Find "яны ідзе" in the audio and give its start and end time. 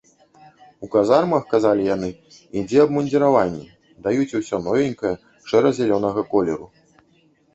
1.95-2.79